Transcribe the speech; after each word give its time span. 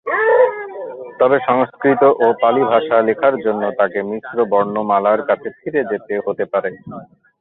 তবে 1.19 1.37
সংস্কৃত 1.47 2.01
ও 2.17 2.35
পালি 2.41 2.63
ভাষা 2.71 2.97
লেখার 3.07 3.35
জন্য 3.45 3.63
তাদের 3.79 4.03
মিশ্র 4.11 4.37
বর্ণমালার 4.51 5.21
কাছে 5.29 5.47
ফিরে 5.57 5.81
যেতে 5.91 6.13
হতে 6.25 6.45
পারে। 6.51 6.69